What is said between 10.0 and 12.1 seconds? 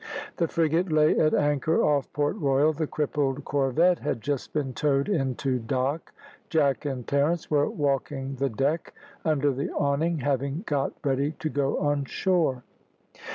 having got ready to go on